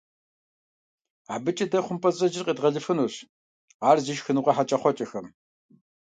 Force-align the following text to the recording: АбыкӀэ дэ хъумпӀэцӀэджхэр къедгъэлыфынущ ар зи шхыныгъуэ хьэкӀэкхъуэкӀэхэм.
АбыкӀэ 1.33 1.65
дэ 1.71 1.79
хъумпӀэцӀэджхэр 1.85 2.45
къедгъэлыфынущ 2.47 3.15
ар 3.89 3.97
зи 4.05 4.13
шхыныгъуэ 4.17 4.51
хьэкӀэкхъуэкӀэхэм. 4.55 5.27